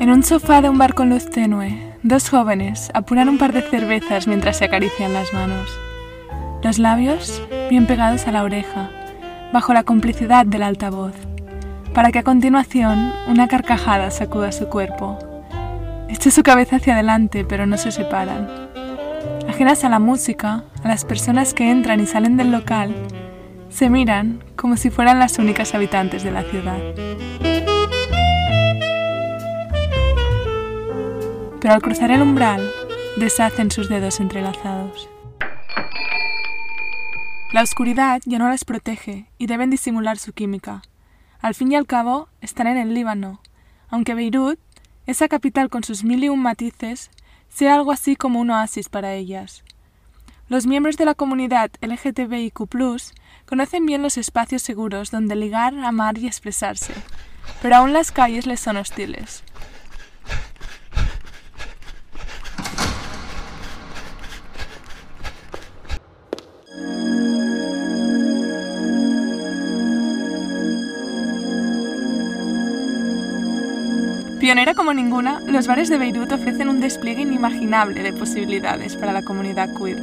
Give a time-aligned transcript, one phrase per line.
[0.00, 3.62] En un sofá de un bar con luz tenue, dos jóvenes apuran un par de
[3.62, 5.70] cervezas mientras se acarician las manos.
[6.62, 8.90] Los labios bien pegados a la oreja,
[9.52, 11.14] bajo la complicidad del altavoz,
[11.94, 15.29] para que a continuación una carcajada sacuda su cuerpo.
[16.10, 18.48] Echa su cabeza hacia adelante, pero no se separan.
[19.48, 22.94] Ajenas a la música, a las personas que entran y salen del local,
[23.68, 26.78] se miran como si fueran las únicas habitantes de la ciudad.
[31.60, 32.68] Pero al cruzar el umbral,
[33.16, 35.08] deshacen sus dedos entrelazados.
[37.52, 40.82] La oscuridad ya no las protege y deben disimular su química.
[41.40, 43.40] Al fin y al cabo, están en el Líbano,
[43.88, 44.58] aunque Beirut,
[45.10, 47.10] esa capital con sus mil y un matices,
[47.48, 49.64] sea algo así como un oasis para ellas.
[50.48, 52.68] Los miembros de la comunidad LGTBIQ
[53.46, 56.94] conocen bien los espacios seguros donde ligar, amar y expresarse,
[57.62, 59.42] pero aún las calles les son hostiles.
[74.50, 79.22] Pionera como ninguna, los bares de Beirut ofrecen un despliegue inimaginable de posibilidades para la
[79.22, 80.02] comunidad queer,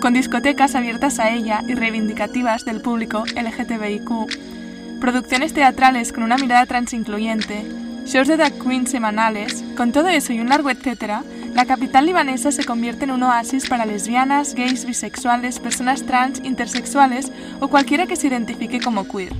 [0.00, 6.64] con discotecas abiertas a ella y reivindicativas del público LGTBIQ, producciones teatrales con una mirada
[6.64, 7.62] transincluyente,
[8.06, 12.52] shows de drag queens semanales, con todo eso y un largo etcétera, la capital libanesa
[12.52, 18.16] se convierte en un oasis para lesbianas, gays, bisexuales, personas trans, intersexuales o cualquiera que
[18.16, 19.34] se identifique como queer.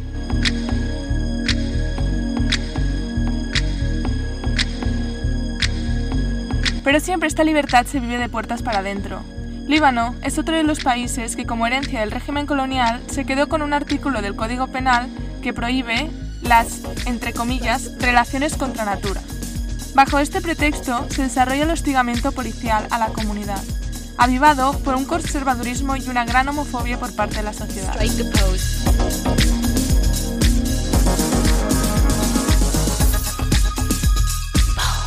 [6.85, 9.23] Pero siempre esta libertad se vive de puertas para adentro.
[9.67, 13.63] Líbano es otro de los países que como herencia del régimen colonial se quedó con
[13.63, 15.09] un artículo del Código Penal
[15.43, 16.11] que prohíbe
[16.43, 19.23] las, entre comillas, relaciones contra natura.
[19.95, 23.63] Bajo este pretexto se desarrolla el hostigamiento policial a la comunidad,
[24.19, 27.97] avivado por un conservadurismo y una gran homofobia por parte de la sociedad.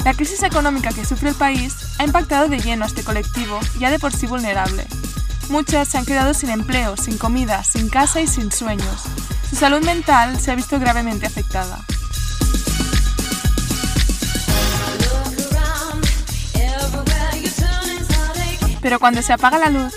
[0.08, 3.92] La crisis económica que sufre el país ha impactado de lleno a este colectivo, ya
[3.92, 4.88] de por sí vulnerable.
[5.50, 9.04] Muchas se han quedado sin empleo, sin comida, sin casa y sin sueños.
[9.50, 11.80] Su salud mental se ha visto gravemente afectada.
[18.82, 19.94] Pero cuando se apaga la luz,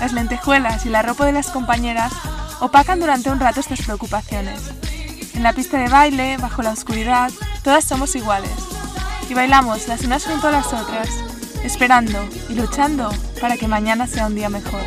[0.00, 2.12] las lentejuelas y la ropa de las compañeras
[2.60, 4.60] opacan durante un rato estas preocupaciones.
[5.32, 7.30] En la pista de baile, bajo la oscuridad,
[7.64, 8.75] todas somos iguales
[9.28, 11.08] y bailamos las unas junto a las otras,
[11.64, 13.10] esperando y luchando
[13.40, 14.82] para que mañana sea un día mejor.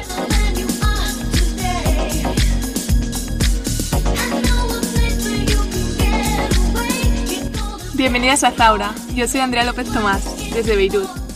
[7.93, 10.23] Bienvenidas a Zaura, yo soy Andrea López Tomás,
[10.53, 11.28] desde Beirut.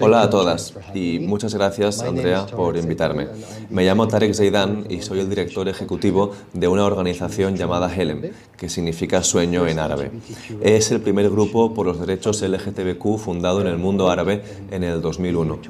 [0.00, 3.28] Hola a todas y muchas gracias Andrea por invitarme.
[3.70, 8.68] Me llamo Tarek Zaidan y soy el director ejecutivo de una organización llamada HELEM, que
[8.68, 10.10] significa sueño en árabe.
[10.60, 15.00] Es el primer grupo por los derechos LGTBQ fundado en el mundo árabe en el
[15.00, 15.60] 2001.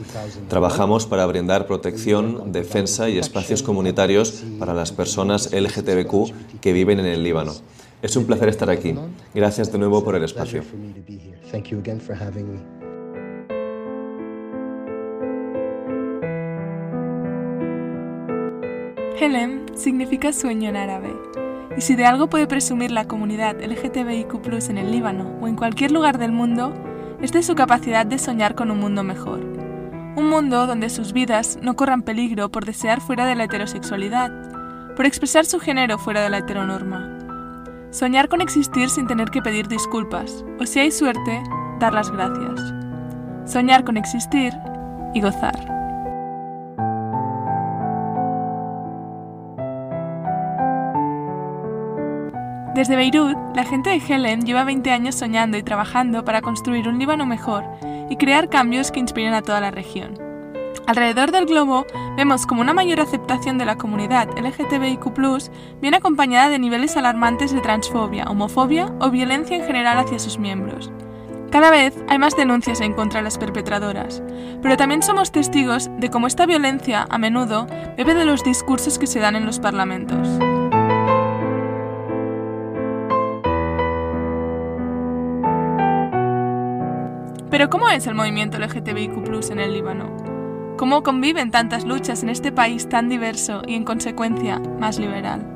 [0.48, 7.06] Trabajamos para brindar protección, defensa y espacios comunitarios para las personas LGTBQ que viven en
[7.06, 7.52] el Líbano.
[8.00, 8.94] Es un placer estar aquí.
[9.34, 10.62] Gracias de nuevo por el espacio.
[19.18, 21.14] Helem significa sueño en árabe.
[21.76, 24.34] Y si de algo puede presumir la comunidad LGTBIQ
[24.68, 26.72] en el Líbano o en cualquier lugar del mundo,
[27.20, 29.40] es de su capacidad de soñar con un mundo mejor.
[30.16, 34.30] Un mundo donde sus vidas no corran peligro por desear fuera de la heterosexualidad,
[34.96, 37.18] por expresar su género fuera de la heteronorma.
[37.90, 41.42] Soñar con existir sin tener que pedir disculpas, o si hay suerte,
[41.78, 42.60] dar las gracias.
[43.44, 44.52] Soñar con existir
[45.14, 45.81] y gozar.
[52.82, 56.98] Desde Beirut, la gente de Helen lleva 20 años soñando y trabajando para construir un
[56.98, 57.62] Líbano mejor
[58.10, 60.18] y crear cambios que inspiren a toda la región.
[60.88, 61.86] Alrededor del globo
[62.16, 65.14] vemos como una mayor aceptación de la comunidad LGTBIQ
[65.80, 70.90] viene acompañada de niveles alarmantes de transfobia, homofobia o violencia en general hacia sus miembros.
[71.52, 74.24] Cada vez hay más denuncias en contra de las perpetradoras,
[74.60, 79.06] pero también somos testigos de cómo esta violencia a menudo bebe de los discursos que
[79.06, 80.26] se dan en los parlamentos.
[87.52, 90.74] Pero ¿cómo es el movimiento LGTBIQ en el Líbano?
[90.78, 95.46] ¿Cómo conviven tantas luchas en este país tan diverso y en consecuencia más liberal?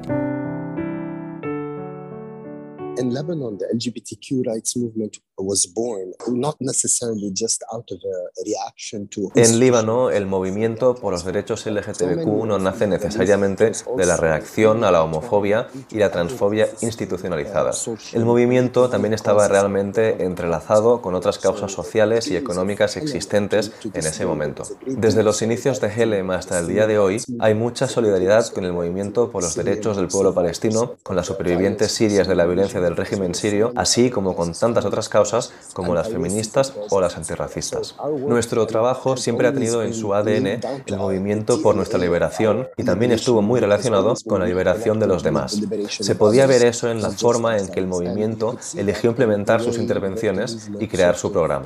[2.99, 9.09] in Lebanon, the LGBTQ rights movement was born not necessarily just out of a reaction
[9.09, 9.31] to.
[9.35, 14.91] En Líbano, el movimiento por los derechos LGTBQ no nace necesariamente de la reacción a
[14.91, 17.73] la homofobia y la transfobia institucionalizada.
[18.12, 24.25] El movimiento también estaba realmente entrelazado con otras causas sociales y económicas existentes en ese
[24.27, 24.65] momento.
[24.87, 28.73] Desde los inicios de Helem hasta el día de hoy, hay mucha solidaridad con el
[28.73, 32.97] movimiento por los derechos del pueblo palestino, con las supervivientes sirias de la violencia del
[32.97, 35.25] régimen sirio, así como con tantas otras causas
[35.73, 37.94] como las feministas o las antirracistas.
[38.26, 43.12] Nuestro trabajo siempre ha tenido en su ADN el movimiento por nuestra liberación y también
[43.12, 45.61] estuvo muy relacionado con la liberación de los demás.
[45.88, 50.70] Se podía ver eso en la forma en que el movimiento eligió implementar sus intervenciones
[50.78, 51.64] y crear su programa.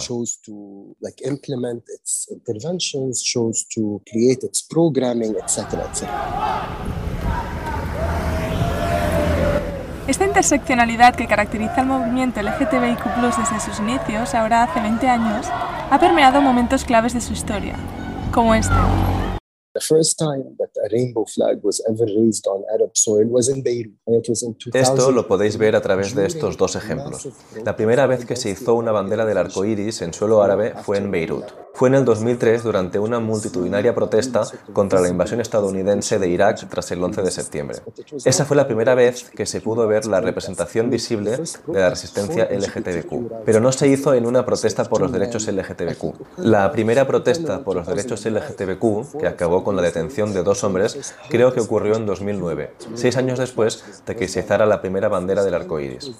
[10.10, 16.00] Esta interseccionalidad que caracteriza al movimiento LGTBIQ desde sus inicios, ahora hace 20 años, ha
[16.00, 17.76] permeado momentos claves de su historia,
[18.32, 18.74] como este.
[24.74, 27.28] Esto lo podéis ver a través de estos dos ejemplos.
[27.64, 30.98] La primera vez que se hizo una bandera del arco iris en suelo árabe fue
[30.98, 31.44] en Beirut.
[31.75, 36.90] Fue en el 2003 durante una multitudinaria protesta contra la invasión estadounidense de Irak tras
[36.90, 37.78] el 11 de septiembre.
[38.25, 42.49] Esa fue la primera vez que se pudo ver la representación visible de la resistencia
[42.50, 46.38] LGTBQ, pero no se hizo en una protesta por los derechos LGTBQ.
[46.38, 51.14] La primera protesta por los derechos LGTBQ, que acabó con la detención de dos hombres,
[51.28, 55.44] creo que ocurrió en 2009, seis años después de que se izara la primera bandera
[55.44, 56.11] del arco iris.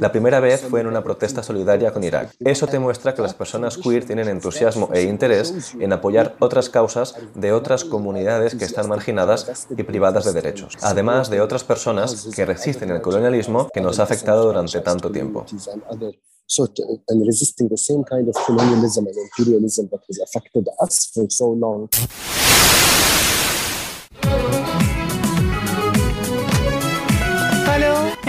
[0.00, 2.30] La primera vez fue en una protesta solidaria con Irak.
[2.40, 7.16] Eso te muestra que las personas queer tienen entusiasmo e interés en apoyar otras causas
[7.34, 12.46] de otras comunidades que están marginadas y privadas de derechos, además de otras personas que
[12.46, 15.44] resisten el colonialismo que nos ha afectado durante tanto tiempo.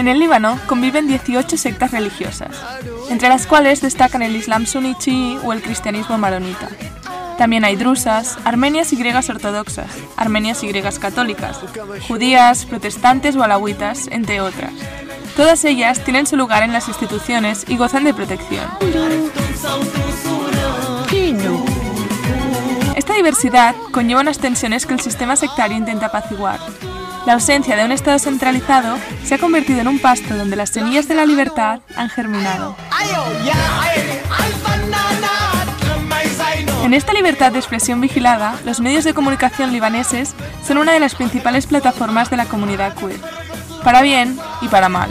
[0.06, 2.56] En el Líbano conviven 18 sectas religiosas,
[3.10, 6.68] entre las cuales destacan el Islam suní chií o el cristianismo maronita.
[7.38, 11.58] También hay drusas, armenias y griegas ortodoxas, armenias y griegas católicas,
[12.06, 14.70] judías, protestantes o alawitas, entre otras.
[15.34, 18.64] Todas ellas tienen su lugar en las instituciones y gozan de protección.
[22.94, 26.60] Esta diversidad conlleva unas tensiones que el sistema sectario intenta apaciguar,
[27.26, 31.08] la ausencia de un Estado centralizado se ha convertido en un pasto donde las semillas
[31.08, 32.76] de la libertad han germinado.
[36.84, 40.34] En esta libertad de expresión vigilada, los medios de comunicación libaneses
[40.64, 43.20] son una de las principales plataformas de la comunidad queer,
[43.82, 45.10] para bien y para mal.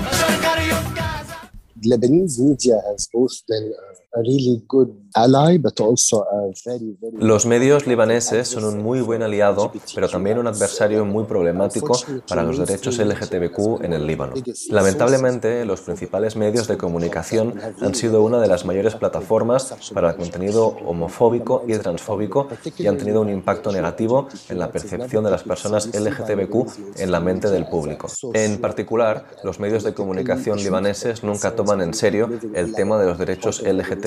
[7.17, 11.97] Los medios libaneses son un muy buen aliado, pero también un adversario muy problemático
[12.27, 14.33] para los derechos LGTBQ en el Líbano.
[14.69, 20.15] Lamentablemente, los principales medios de comunicación han sido una de las mayores plataformas para el
[20.17, 25.43] contenido homofóbico y transfóbico y han tenido un impacto negativo en la percepción de las
[25.43, 28.07] personas LGTBQ en la mente del público.
[28.33, 33.17] En particular, los medios de comunicación libaneses nunca toman en serio el tema de los
[33.17, 34.04] derechos LGTBQ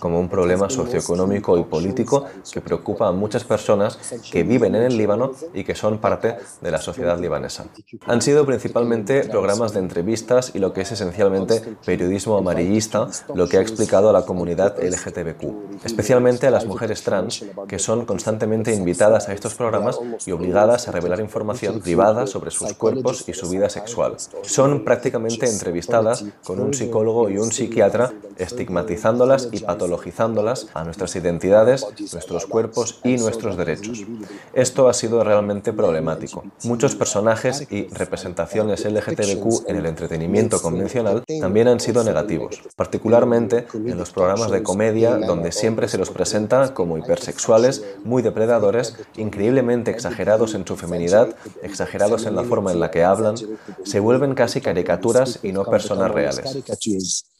[0.00, 3.98] como un problema socioeconómico y político que preocupa a muchas personas
[4.30, 7.66] que viven en el Líbano y que son parte de la sociedad libanesa.
[8.06, 13.58] Han sido principalmente programas de entrevistas y lo que es esencialmente periodismo amarillista, lo que
[13.58, 19.28] ha explicado a la comunidad LGTBQ, especialmente a las mujeres trans, que son constantemente invitadas
[19.28, 23.68] a estos programas y obligadas a revelar información privada sobre sus cuerpos y su vida
[23.68, 24.16] sexual.
[24.42, 31.86] Son prácticamente entrevistadas con un psicólogo y un psiquiatra estigmatizando y patologizándolas a nuestras identidades,
[32.12, 34.04] nuestros cuerpos y nuestros derechos.
[34.52, 36.44] Esto ha sido realmente problemático.
[36.64, 43.96] Muchos personajes y representaciones LGTBQ en el entretenimiento convencional también han sido negativos, particularmente en
[43.96, 50.54] los programas de comedia donde siempre se los presenta como hipersexuales, muy depredadores, increíblemente exagerados
[50.54, 53.36] en su feminidad, exagerados en la forma en la que hablan,
[53.84, 56.64] se vuelven casi caricaturas y no personas reales.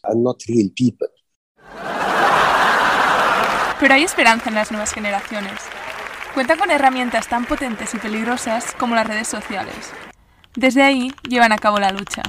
[0.06, 1.08] and not real people.
[3.84, 5.60] Pero hay esperanza en las nuevas generaciones.
[6.32, 9.92] Cuentan con herramientas tan potentes y peligrosas como las redes sociales.
[10.56, 12.22] Desde ahí llevan a cabo la lucha.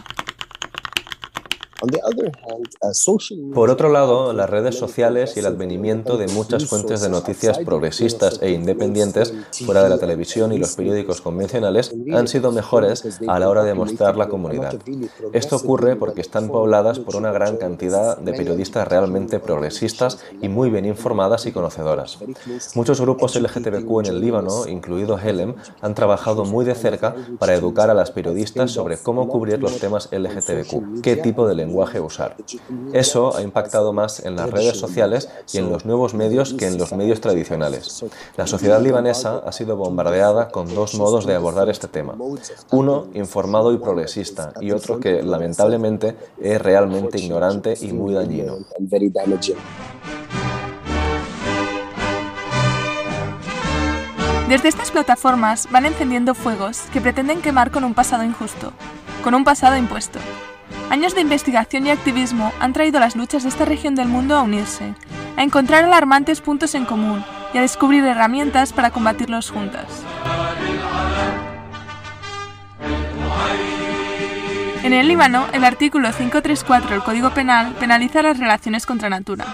[1.85, 7.59] Uh, Por otro lado, las redes sociales y el advenimiento de muchas fuentes de noticias
[7.59, 9.33] progresistas e independientes
[9.65, 13.73] fuera de la televisión y los periódicos convencionales han sido mejores a la hora de
[13.73, 14.75] mostrar la comunidad.
[15.33, 20.69] Esto ocurre porque están pobladas por una gran cantidad de periodistas realmente progresistas y muy
[20.69, 22.19] bien informadas y conocedoras.
[22.73, 27.89] Muchos grupos LGTBQ en el Líbano, incluido Helem, han trabajado muy de cerca para educar
[27.89, 32.35] a las periodistas sobre cómo cubrir los temas LGTBQ, qué tipo de lenguaje usar.
[32.93, 36.77] Eso ha impactado más en las redes sociales y en los nuevos medios que en
[36.77, 38.05] los medios tradicionales.
[38.37, 42.15] La sociedad libanesa ha sido bombardeada con dos modos de abordar este tema.
[42.71, 48.57] Uno, informado y progresista, y otro que, lamentablemente, es realmente ignorante y muy dañino.
[54.49, 58.73] Desde estas plataformas van encendiendo fuegos que pretenden quemar con un pasado injusto,
[59.23, 60.19] con un pasado impuesto.
[60.89, 64.43] Años de investigación y activismo han traído las luchas de esta región del mundo a
[64.43, 64.93] unirse,
[65.35, 67.23] a encontrar alarmantes puntos en común
[67.53, 69.85] y a descubrir herramientas para combatirlos juntas.
[74.83, 79.45] En el Líbano, el artículo 534 del Código Penal penaliza las relaciones contra natura.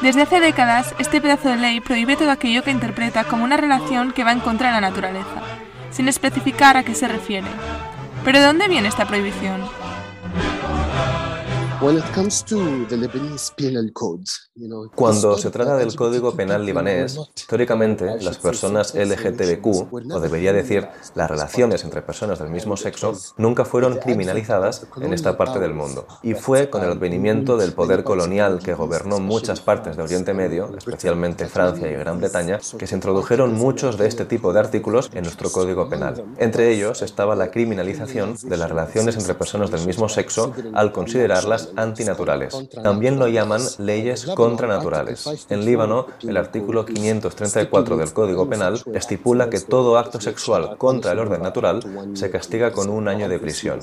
[0.00, 4.12] Desde hace décadas, este pedazo de ley prohíbe todo aquello que interpreta como una relación
[4.12, 5.42] que va en contra de la naturaleza,
[5.90, 7.48] sin especificar a qué se refiere.
[8.24, 9.60] ¿Pero de dónde viene esta prohibición?
[14.94, 20.86] Cuando se trata del Código Penal libanés, históricamente las personas LGTBQ, o debería decir
[21.16, 26.06] las relaciones entre personas del mismo sexo, nunca fueron criminalizadas en esta parte del mundo.
[26.22, 30.70] Y fue con el advenimiento del poder colonial que gobernó muchas partes de Oriente Medio,
[30.78, 35.24] especialmente Francia y Gran Bretaña, que se introdujeron muchos de este tipo de artículos en
[35.24, 36.22] nuestro Código Penal.
[36.38, 41.71] Entre ellos estaba la criminalización de las relaciones entre personas del mismo sexo al considerarlas
[41.76, 42.56] antinaturales.
[42.82, 45.46] También lo llaman leyes contranaturales.
[45.48, 51.18] En Líbano, el artículo 534 del Código Penal estipula que todo acto sexual contra el
[51.18, 51.82] orden natural
[52.14, 53.80] se castiga con un año de prisión.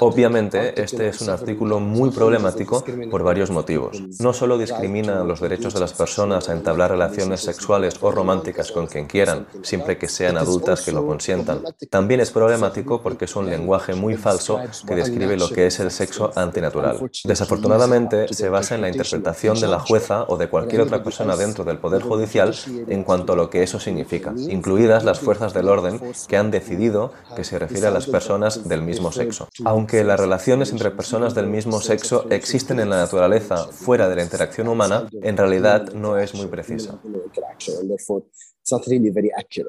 [0.00, 4.00] Obviamente, este es un artículo muy problemático por varios motivos.
[4.18, 8.86] No solo discrimina los derechos de las personas a entablar relaciones sexuales o románticas con
[8.86, 11.62] quien quieran, siempre que sean adultas que lo consientan.
[11.90, 15.90] También es problemático porque es un lenguaje muy falso que describe lo que es el
[15.90, 16.89] sexo antinatural.
[17.24, 21.64] Desafortunadamente, se basa en la interpretación de la jueza o de cualquier otra persona dentro
[21.64, 22.54] del Poder Judicial
[22.88, 27.12] en cuanto a lo que eso significa, incluidas las fuerzas del orden que han decidido
[27.36, 29.48] que se refiere a las personas del mismo sexo.
[29.64, 34.22] Aunque las relaciones entre personas del mismo sexo existen en la naturaleza fuera de la
[34.22, 36.98] interacción humana, en realidad no es muy precisa.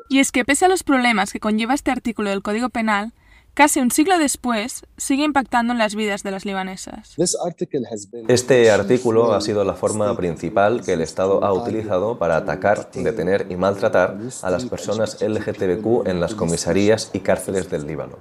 [0.09, 3.13] Y es que pese a los problemas que conlleva este artículo del Código Penal,
[3.53, 7.13] casi un siglo después, sigue impactando en las vidas de las libanesas.
[8.27, 13.47] Este artículo ha sido la forma principal que el Estado ha utilizado para atacar, detener
[13.49, 18.17] y maltratar a las personas LGTBQ en las comisarías y cárceles del Líbano.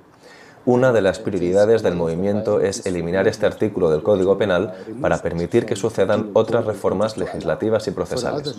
[0.66, 5.64] Una de las prioridades del movimiento es eliminar este artículo del Código Penal para permitir
[5.64, 8.56] que sucedan otras reformas legislativas y procesales.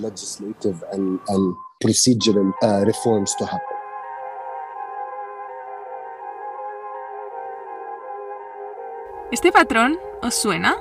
[9.32, 10.76] ¿Este patrón os suena?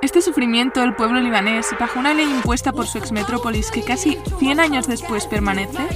[0.00, 4.60] Este sufrimiento del pueblo libanés bajo una ley impuesta por su exmetrópolis que casi 100
[4.60, 5.86] años después permanece,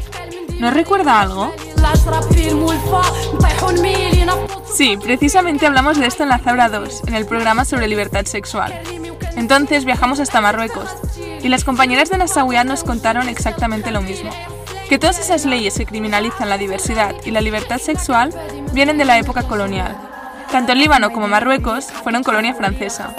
[0.60, 1.54] ¿no recuerda algo?
[4.74, 8.78] Sí, precisamente hablamos de esto en la Zabra 2, en el programa sobre libertad sexual.
[9.34, 10.94] Entonces viajamos hasta Marruecos
[11.42, 14.30] y las compañeras de Nassauiat nos contaron exactamente lo mismo.
[14.90, 18.34] Que todas esas leyes que criminalizan la diversidad y la libertad sexual
[18.74, 19.96] vienen de la época colonial,
[20.50, 23.14] tanto el Líbano como Marruecos fueron colonia francesa.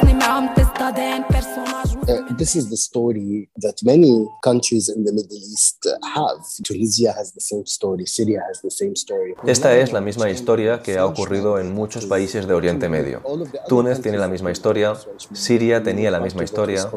[2.07, 5.85] Uh, this is the story that many countries in the Middle East
[6.15, 6.39] have.
[6.63, 9.35] Tunisia has the same story, Syria has the same story.
[9.45, 13.21] Esta es la misma historia que ha ocurrido en muchos países de Oriente Medio.
[13.67, 14.93] Túnez tiene la misma historia,
[15.33, 16.89] Siria tenía la misma historia,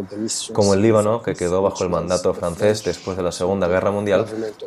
[0.53, 4.27] como el Líbano, que quedó bajo el mandato francés después de la Segunda Guerra Mundial,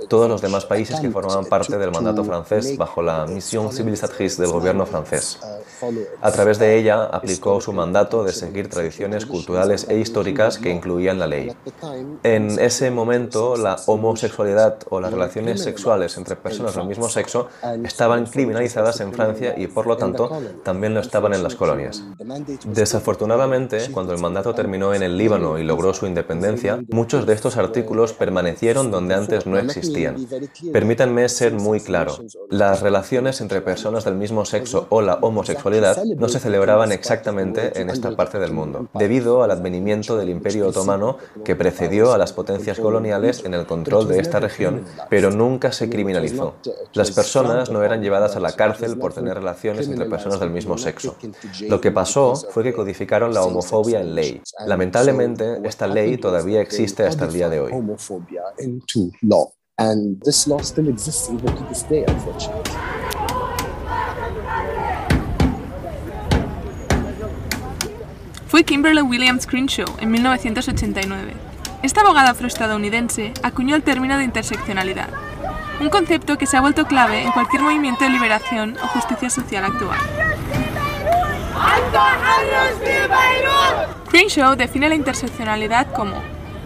[0.09, 4.51] todos los demás países que formaban parte del mandato francés bajo la misión civilisatrice del
[4.51, 5.39] gobierno francés.
[6.21, 11.19] A través de ella aplicó su mandato de seguir tradiciones culturales e históricas que incluían
[11.19, 11.51] la ley.
[12.23, 17.47] En ese momento, la homosexualidad o las relaciones sexuales entre personas del mismo sexo
[17.83, 20.29] estaban criminalizadas en Francia y, por lo tanto,
[20.63, 22.03] también lo estaban en las colonias.
[22.65, 27.57] Desafortunadamente, cuando el mandato terminó en el Líbano y logró su independencia, muchos de estos
[27.57, 30.15] artículos permanecieron donde antes no existían.
[30.71, 32.17] Permítanme ser muy claro.
[32.49, 37.89] Las relaciones entre personas del mismo sexo o la homosexualidad no se celebraban exactamente en
[37.89, 42.79] esta parte del mundo, debido al advenimiento del Imperio Otomano que precedió a las potencias
[42.79, 46.55] coloniales en el control de esta región, pero nunca se criminalizó.
[46.93, 50.77] Las personas no eran llevadas a la cárcel por tener relaciones entre personas del mismo
[50.77, 51.15] sexo.
[51.67, 54.41] Lo que pasó fue que codificaron la homofobia en ley.
[54.65, 57.73] Lamentablemente, esta ley todavía existe hasta el día de hoy.
[68.53, 71.33] Fue Kimberly Williams Crenshaw en 1989.
[71.81, 75.09] Esta abogada afroestadounidense acuñó el término de interseccionalidad,
[75.79, 79.65] un concepto que se ha vuelto clave en cualquier movimiento de liberación o justicia social
[79.65, 79.97] actual.
[84.11, 86.13] Crenshaw define la interseccionalidad como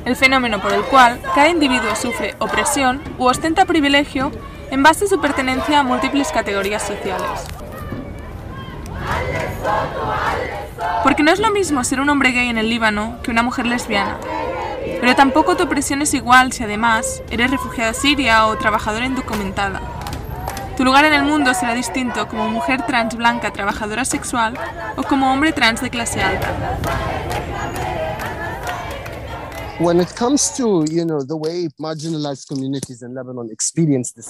[0.04, 4.34] el fenómeno por el cual cada individuo sufre opresión u ostenta privilegio
[4.72, 7.48] en base a su pertenencia a múltiples categorías sociales.
[11.04, 13.66] Porque no es lo mismo ser un hombre gay en el Líbano que una mujer
[13.66, 14.18] lesbiana.
[15.00, 19.82] Pero tampoco tu opresión es igual si además eres refugiada siria o trabajadora indocumentada.
[20.76, 24.54] Tu lugar en el mundo será distinto como mujer trans blanca trabajadora sexual
[24.96, 26.50] o como hombre trans de clase alta.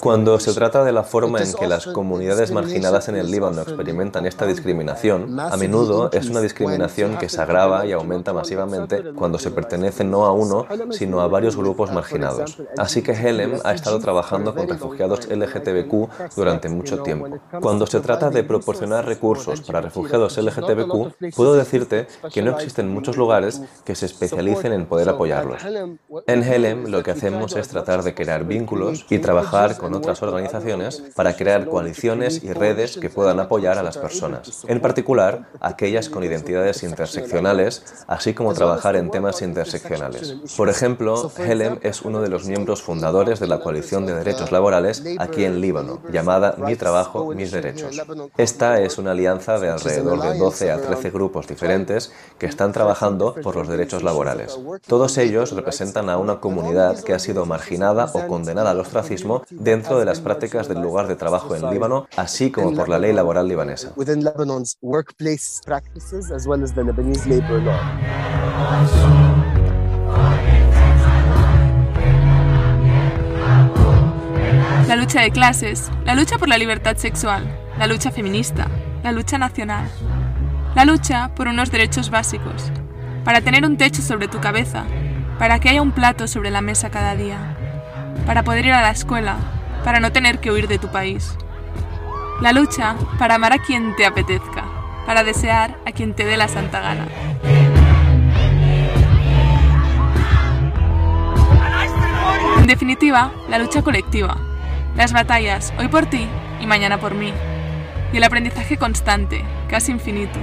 [0.01, 4.25] Cuando se trata de la forma en que las comunidades marginadas en el Líbano experimentan
[4.25, 9.49] esta discriminación, a menudo es una discriminación que se agrava y aumenta masivamente cuando se
[9.51, 12.61] pertenece no a uno, sino a varios grupos marginados.
[12.77, 17.29] Así que Helem ha estado trabajando con refugiados LGTBQ durante mucho tiempo.
[17.61, 23.15] Cuando se trata de proporcionar recursos para refugiados LGTBQ, puedo decirte que no existen muchos
[23.15, 25.36] lugares que se especialicen en poder apoyar
[26.27, 31.03] en Helem lo que hacemos es tratar de crear vínculos y trabajar con otras organizaciones
[31.15, 36.23] para crear coaliciones y redes que puedan apoyar a las personas, en particular aquellas con
[36.23, 40.35] identidades interseccionales, así como trabajar en temas interseccionales.
[40.55, 45.03] Por ejemplo, Helem es uno de los miembros fundadores de la coalición de derechos laborales
[45.19, 48.01] aquí en Líbano, llamada Mi Trabajo, Mis Derechos.
[48.37, 53.35] Esta es una alianza de alrededor de 12 a 13 grupos diferentes que están trabajando
[53.35, 54.57] por los derechos laborales.
[54.87, 59.43] Todos ellos ellos representan a una comunidad que ha sido marginada o condenada al ostracismo
[59.49, 63.13] dentro de las prácticas del lugar de trabajo en Líbano, así como por la ley
[63.13, 63.91] laboral libanesa.
[74.87, 77.43] La lucha de clases, la lucha por la libertad sexual,
[77.77, 78.67] la lucha feminista,
[79.03, 79.89] la lucha nacional,
[80.75, 82.71] la lucha por unos derechos básicos,
[83.25, 84.85] para tener un techo sobre tu cabeza,
[85.39, 87.55] para que haya un plato sobre la mesa cada día,
[88.25, 89.37] para poder ir a la escuela,
[89.83, 91.37] para no tener que huir de tu país.
[92.41, 94.65] La lucha para amar a quien te apetezca,
[95.05, 97.07] para desear a quien te dé la santa gana.
[102.57, 104.37] En definitiva, la lucha colectiva,
[104.95, 106.27] las batallas hoy por ti
[106.59, 107.31] y mañana por mí,
[108.11, 110.39] y el aprendizaje constante, casi infinito.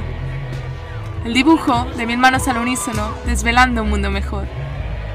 [1.24, 4.46] El dibujo de mil manos al unísono desvelando un mundo mejor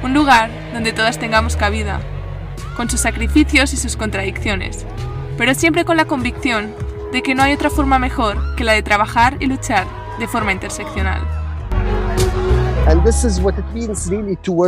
[0.03, 1.99] un lugar donde todas tengamos cabida,
[2.77, 4.85] con sus sacrificios y sus contradicciones,
[5.37, 6.73] pero siempre con la convicción
[7.11, 9.87] de que no hay otra forma mejor que la de trabajar y luchar
[10.19, 11.38] de forma interseccional.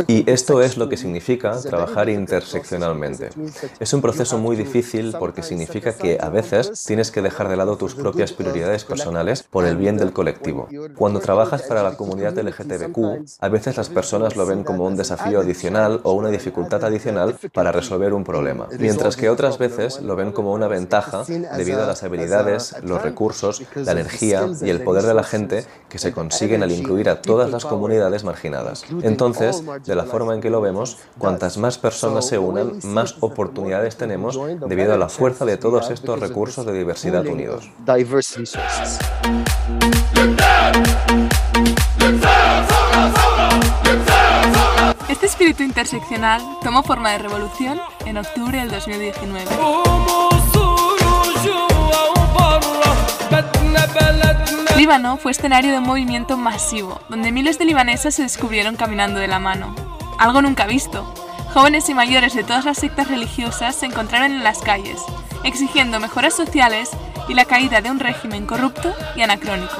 [0.06, 3.30] Y esto es lo que significa trabajar interseccionalmente.
[3.80, 7.76] Es un proceso muy difícil porque significa que a veces tienes que dejar de lado
[7.76, 10.68] tus propias prioridades personales por el bien del colectivo.
[10.94, 15.40] Cuando trabajas para la comunidad LGTBQ, a veces las personas lo ven como un desafío
[15.40, 20.30] adicional o una dificultad adicional para resolver un problema, mientras que otras veces lo ven
[20.30, 21.24] como una ventaja
[21.56, 25.98] debido a las habilidades, los recursos, la energía y el poder de la gente que
[25.98, 28.84] se consiguen al incluir a todas las comunidades marginadas.
[29.02, 33.96] Entonces, de la forma en que lo vemos, cuantas más personas se unan, más oportunidades
[33.96, 37.70] tenemos debido a la fuerza de todos estos recursos de diversidad unidos.
[45.08, 49.46] Este espíritu interseccional tomó forma de revolución en octubre del 2019.
[54.76, 59.28] Líbano fue escenario de un movimiento masivo, donde miles de libanesas se descubrieron caminando de
[59.28, 59.74] la mano.
[60.18, 61.04] Algo nunca visto.
[61.52, 65.02] Jóvenes y mayores de todas las sectas religiosas se encontraron en las calles,
[65.44, 66.88] exigiendo mejoras sociales
[67.28, 69.76] y la caída de un régimen corrupto y anacrónico.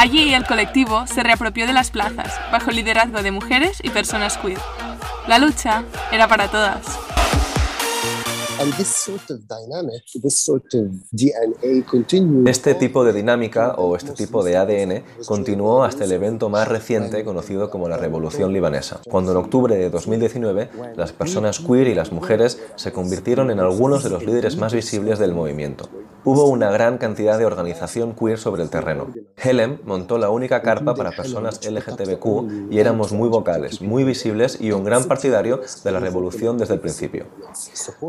[0.00, 4.38] Allí el colectivo se reapropió de las plazas, bajo el liderazgo de mujeres y personas
[4.38, 4.60] queer.
[5.26, 7.05] La lucha era para todas.
[12.46, 17.22] Este tipo de dinámica o este tipo de ADN continuó hasta el evento más reciente
[17.24, 22.12] conocido como la Revolución Libanesa, cuando en octubre de 2019 las personas queer y las
[22.12, 25.88] mujeres se convirtieron en algunos de los líderes más visibles del movimiento.
[26.24, 29.12] Hubo una gran cantidad de organización queer sobre el terreno.
[29.36, 34.72] Helem montó la única carpa para personas LGTBQ y éramos muy vocales, muy visibles y
[34.72, 37.26] un gran partidario de la revolución desde el principio.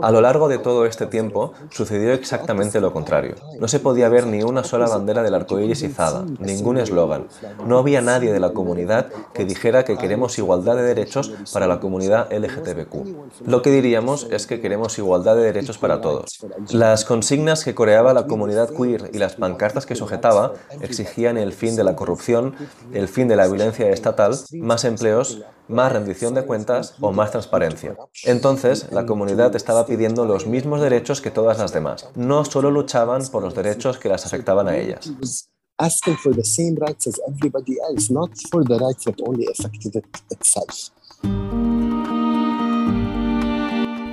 [0.01, 3.33] A lo largo de todo este tiempo sucedió exactamente lo contrario.
[3.59, 7.27] No se podía ver ni una sola bandera del arco iris izada, ningún eslogan.
[7.65, 11.79] No había nadie de la comunidad que dijera que queremos igualdad de derechos para la
[11.79, 13.47] comunidad LGTBQ.
[13.47, 16.45] Lo que diríamos es que queremos igualdad de derechos para todos.
[16.69, 21.75] Las consignas que coreaba la comunidad queer y las pancartas que sujetaba exigían el fin
[21.75, 22.55] de la corrupción,
[22.93, 27.95] el fin de la violencia estatal, más empleos, más rendición de cuentas o más transparencia.
[28.23, 32.09] Entonces, la comunidad estaba pidiendo los mismos derechos que todas las demás.
[32.15, 35.11] No solo luchaban por los derechos que las afectaban a ellas.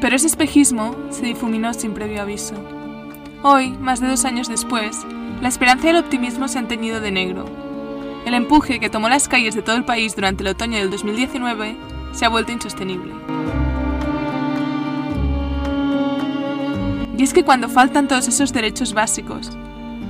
[0.00, 2.54] Pero ese espejismo se difuminó sin previo aviso.
[3.42, 4.96] Hoy, más de dos años después,
[5.40, 7.63] la esperanza y el optimismo se han teñido de negro.
[8.24, 11.76] El empuje que tomó las calles de todo el país durante el otoño del 2019
[12.12, 13.12] se ha vuelto insostenible.
[17.16, 19.50] Y es que cuando faltan todos esos derechos básicos,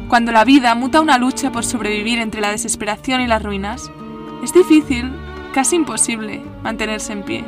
[0.09, 3.91] cuando la vida muta una lucha por sobrevivir entre la desesperación y las ruinas,
[4.43, 5.11] es difícil,
[5.53, 7.45] casi imposible, mantenerse en pie.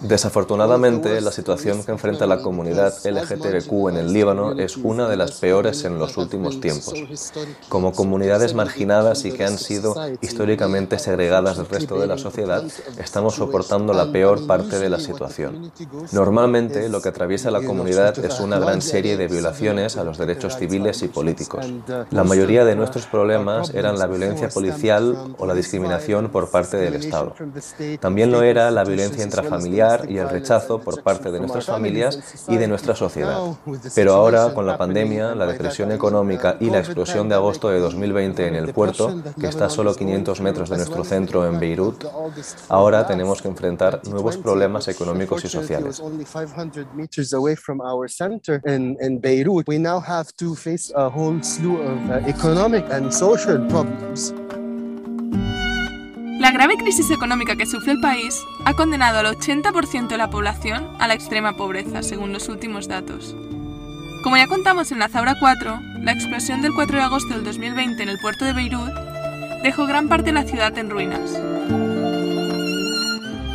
[0.00, 5.32] Desafortunadamente, la situación que enfrenta la comunidad LGTBQ en el Líbano es una de las
[5.32, 6.94] peores en los últimos tiempos.
[7.68, 12.64] Como comunidades marginadas y que han sido históricamente segregadas del resto de la sociedad,
[12.98, 15.70] estamos soportando la peor parte de la situación.
[16.12, 20.56] Normalmente, lo que atraviesa la comunidad es una gran serie de violaciones a los derechos
[20.56, 21.66] civiles y políticos.
[22.10, 27.01] La mayoría de nuestros problemas eran la violencia policial o la discriminación por parte del
[27.04, 27.34] Estado.
[28.00, 32.56] También lo era la violencia intrafamiliar y el rechazo por parte de nuestras familias y
[32.56, 33.40] de nuestra sociedad.
[33.94, 38.46] Pero ahora, con la pandemia, la depresión económica y la explosión de agosto de 2020
[38.46, 42.04] en el puerto, que está a solo 500 metros de nuestro centro en Beirut,
[42.68, 46.02] ahora tenemos que enfrentar nuevos problemas económicos y sociales.
[56.52, 60.86] La grave crisis económica que sufre el país ha condenado al 80% de la población
[60.98, 63.34] a la extrema pobreza, según los últimos datos.
[64.22, 68.02] Como ya contamos en la Zaura 4, la explosión del 4 de agosto del 2020
[68.02, 68.92] en el puerto de Beirut
[69.62, 71.40] dejó gran parte de la ciudad en ruinas.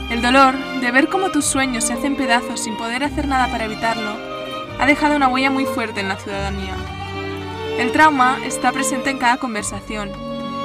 [0.10, 3.66] El dolor de ver cómo tus sueños se hacen pedazos sin poder hacer nada para
[3.66, 4.18] evitarlo
[4.80, 6.74] ha dejado una huella muy fuerte en la ciudadanía.
[7.78, 10.10] El trauma está presente en cada conversación,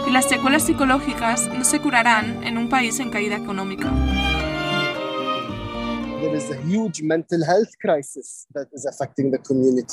[0.07, 3.91] y las secuelas psicológicas no se curarán en un país en caída económica.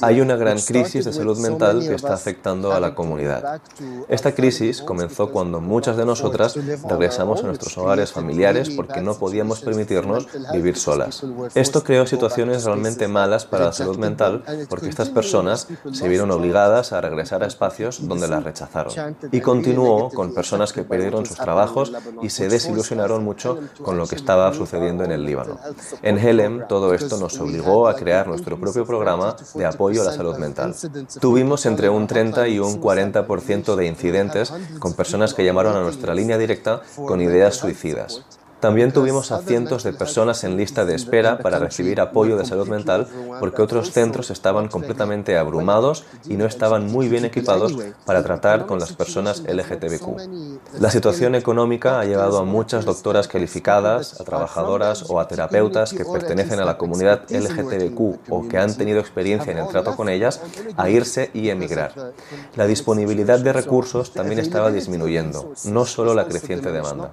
[0.01, 3.61] Hay una gran crisis de salud mental que está afectando a la comunidad.
[4.07, 6.55] Esta crisis comenzó cuando muchas de nosotras
[6.87, 11.23] regresamos a nuestros hogares familiares porque no podíamos permitirnos vivir solas.
[11.55, 16.93] Esto creó situaciones realmente malas para la salud mental porque estas personas se vieron obligadas
[16.93, 19.15] a regresar a espacios donde las rechazaron.
[19.31, 24.15] Y continuó con personas que perdieron sus trabajos y se desilusionaron mucho con lo que
[24.15, 25.59] estaba sucediendo en el Líbano.
[26.01, 30.11] En Helem, todo esto nos obligó a crear nuestro propio programa de apoyo a la
[30.11, 30.75] salud mental.
[31.19, 36.13] Tuvimos entre un 30 y un 40% de incidentes con personas que llamaron a nuestra
[36.13, 38.23] línea directa con ideas suicidas.
[38.59, 42.67] También tuvimos a cientos de personas en lista de espera para recibir apoyo de salud
[42.67, 43.07] mental
[43.39, 47.73] porque otros centros estaban completamente abrumados y no estaban muy bien equipados
[48.05, 50.79] para tratar con las personas LGTBQ.
[50.79, 56.03] La situación económica ha llevado a muchas doctoras calificadas, a trabajadoras o a terapeutas que
[56.03, 60.41] pertenecen a la comunidad LGTBQ o que han tenido experiencia en el trato con ellas
[60.75, 62.13] a irse y emigrar.
[62.55, 67.11] La disponibilidad de recursos también estaba disminuyendo, no solo la creciente demanda.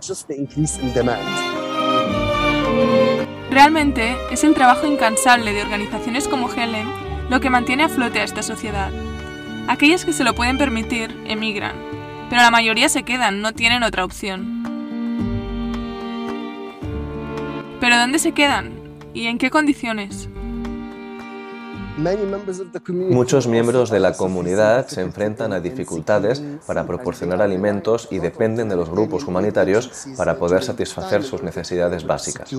[3.56, 6.86] Realmente es el trabajo incansable de organizaciones como Helen
[7.30, 8.92] lo que mantiene a flote a esta sociedad.
[9.66, 11.74] Aquellas que se lo pueden permitir emigran,
[12.28, 14.62] pero la mayoría se quedan, no tienen otra opción.
[17.80, 18.78] ¿Pero dónde se quedan?
[19.14, 20.28] ¿Y en qué condiciones?
[21.98, 28.76] Muchos miembros de la comunidad se enfrentan a dificultades para proporcionar alimentos y dependen de
[28.76, 32.50] los grupos humanitarios para poder satisfacer sus necesidades básicas.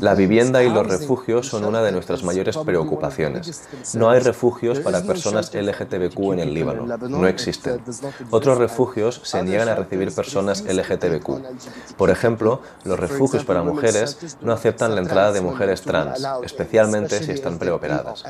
[0.00, 3.68] La vivienda y los refugios son una de nuestras mayores preocupaciones.
[3.94, 6.86] No hay refugios para personas LGTBQ en el Líbano.
[6.86, 7.82] No existen.
[8.30, 11.96] Otros refugios se niegan a recibir personas LGTBQ.
[11.98, 17.32] Por ejemplo, los refugios para mujeres no aceptan la entrada de mujeres trans, especialmente si
[17.32, 18.24] están preoperadas.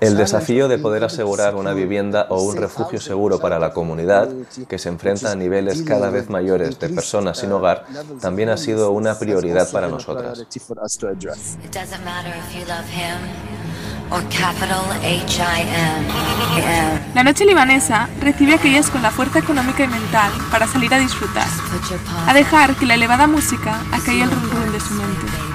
[0.00, 4.28] El desafío de poder asegurar una vivienda o un refugio seguro para la comunidad,
[4.68, 7.86] que se enfrenta a niveles cada vez mayores de personas sin hogar,
[8.20, 10.44] también ha sido una prioridad para nosotras.
[17.14, 20.98] La noche libanesa recibe a aquellas con la fuerza económica y mental para salir a
[20.98, 21.46] disfrutar,
[22.26, 25.49] a dejar que la elevada música acaiga el rumbo de su mente.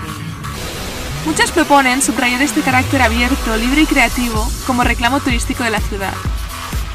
[1.26, 6.14] Muchas proponen subrayar este carácter abierto, libre y creativo como reclamo turístico de la ciudad,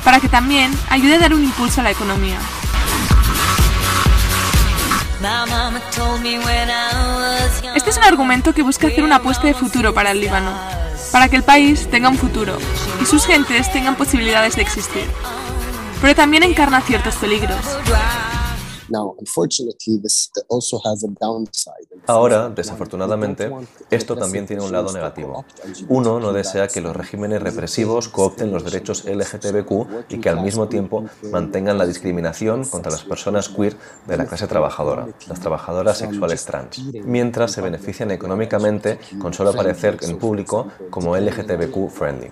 [0.04, 2.38] para que también ayude a dar un impulso a la economía.
[7.74, 10.52] Este es un argumento que busca hacer una apuesta de futuro para el Líbano,
[11.10, 12.56] para que el país tenga un futuro
[13.02, 15.04] y sus gentes tengan posibilidades de existir.
[16.00, 17.58] Pero también encarna ciertos peligros.
[22.06, 23.50] Ahora, desafortunadamente,
[23.90, 25.44] esto también tiene un lado negativo.
[25.88, 30.68] Uno no desea que los regímenes represivos coopten los derechos LGTBQ y que al mismo
[30.68, 33.76] tiempo mantengan la discriminación contra las personas queer
[34.06, 39.98] de la clase trabajadora, las trabajadoras sexuales trans, mientras se benefician económicamente con solo aparecer
[40.02, 42.30] en público como LGTBQ friendly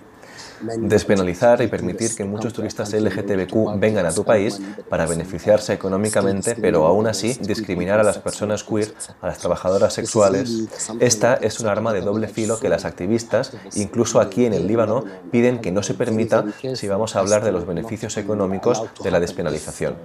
[0.61, 6.85] despenalizar y permitir que muchos turistas LGTBQ vengan a tu país para beneficiarse económicamente, pero
[6.85, 10.67] aún así discriminar a las personas queer, a las trabajadoras sexuales.
[10.99, 15.03] Esta es un arma de doble filo que las activistas, incluso aquí en el Líbano,
[15.31, 19.19] piden que no se permita si vamos a hablar de los beneficios económicos de la
[19.19, 19.95] despenalización.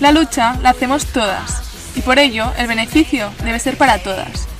[0.00, 1.62] La lucha la hacemos todas
[1.96, 4.53] y por ello el beneficio debe ser para todas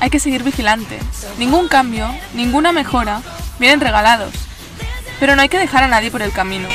[0.00, 1.02] hay que seguir vigilantes.
[1.38, 3.22] Ningún cambio, ninguna mejora
[3.58, 4.32] vienen regalados.
[5.20, 6.68] Pero no hay que dejar a nadie por el camino.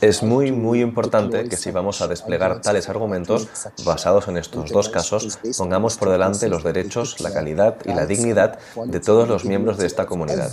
[0.00, 3.48] Es muy, muy importante que si vamos a desplegar tales argumentos
[3.84, 8.58] basados en estos dos casos, pongamos por delante los derechos, la calidad y la dignidad
[8.86, 10.50] de todos los miembros de esta comunidad.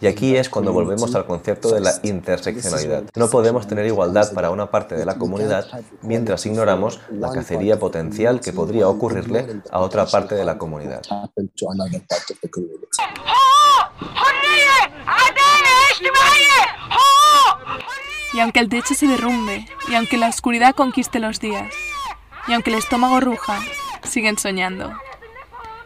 [0.00, 3.04] Y aquí es cuando volvemos al concepto de la interseccionalidad.
[3.14, 5.66] No podemos tener igualdad para una parte de la comunidad
[6.02, 11.02] mientras ignoramos la cacería potencial que podría ocurrirle a otra parte de la comunidad.
[18.32, 21.74] Y aunque el techo se derrumbe, y aunque la oscuridad conquiste los días,
[22.46, 23.58] y aunque el estómago ruja,
[24.04, 24.92] siguen soñando.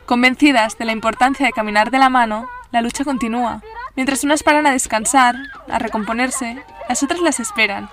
[0.07, 3.63] Convencidas de la importancia de caminar de la mano, la lucha continúa.
[3.95, 5.37] Mientras unas paran a descansar,
[5.71, 7.89] a recomponerse, las otras las esperan.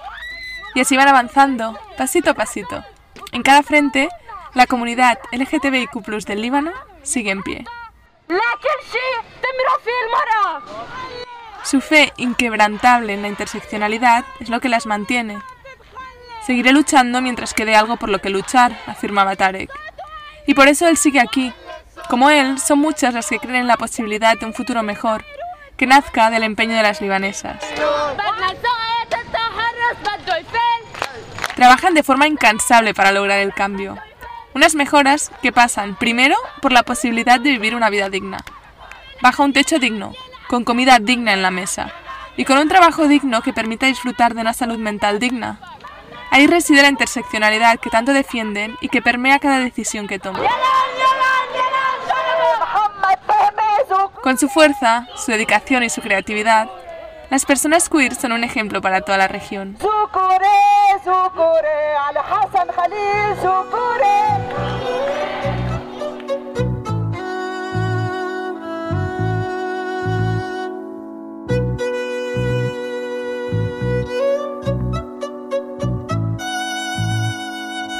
[0.75, 2.83] Y así van avanzando, pasito a pasito.
[3.31, 4.09] En cada frente,
[4.53, 5.93] la comunidad LGTBIQ
[6.25, 6.71] del Líbano
[7.03, 7.65] sigue en pie.
[11.69, 15.37] Su fe inquebrantable en la interseccionalidad es lo que las mantiene.
[16.43, 19.69] Seguiré luchando mientras quede algo por lo que luchar, afirmaba Tarek.
[20.47, 21.53] Y por eso él sigue aquí.
[22.09, 25.23] Como él, son muchas las que creen en la posibilidad de un futuro mejor,
[25.77, 27.63] que nazca del empeño de las libanesas.
[31.55, 33.95] Trabajan de forma incansable para lograr el cambio.
[34.55, 38.43] Unas mejoras que pasan, primero, por la posibilidad de vivir una vida digna.
[39.21, 40.13] Bajo un techo digno,
[40.49, 41.93] con comida digna en la mesa
[42.35, 45.59] y con un trabajo digno que permita disfrutar de una salud mental digna.
[46.31, 50.41] Ahí reside la interseccionalidad que tanto defienden y que permea cada decisión que toman.
[54.23, 56.67] Con su fuerza, su dedicación y su creatividad,
[57.29, 59.77] las personas queer son un ejemplo para toda la región.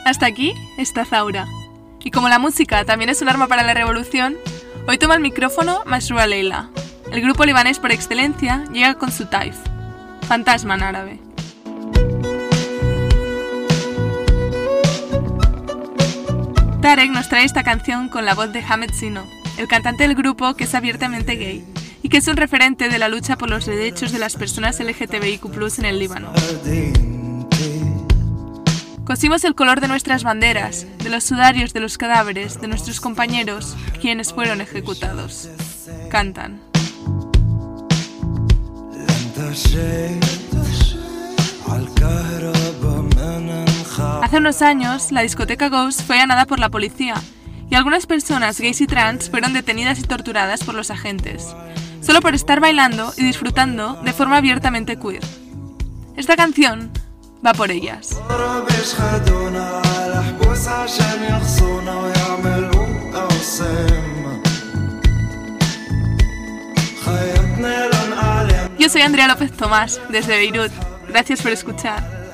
[0.10, 1.46] Hasta aquí está Zaura.
[2.04, 4.38] Y como la música también es un arma para la revolución,
[4.88, 6.72] hoy toma el micrófono Masrua Leila.
[7.12, 9.56] El grupo libanés por excelencia llega con su Taif,
[10.28, 11.20] fantasma en árabe.
[16.82, 19.28] Tarek nos trae esta canción con la voz de Hamed Sino,
[19.60, 21.64] el cantante del grupo que es abiertamente gay
[22.02, 25.46] y que es un referente de la lucha por los derechos de las personas LGTBIQ
[25.78, 26.34] en el Líbano.
[29.10, 33.76] Cosimos el color de nuestras banderas, de los sudarios de los cadáveres de nuestros compañeros,
[34.00, 35.50] quienes fueron ejecutados.
[36.12, 36.62] Cantan.
[44.22, 47.16] Hace unos años, la discoteca Ghost fue allanada por la policía
[47.68, 51.56] y algunas personas gays y trans fueron detenidas y torturadas por los agentes,
[52.02, 55.24] solo por estar bailando y disfrutando de forma abiertamente queer.
[56.16, 56.92] Esta canción
[57.46, 58.20] va por ellas.
[68.78, 70.72] Yo soy Andrea López Tomás, desde Beirut.
[71.08, 72.30] Gracias por escuchar.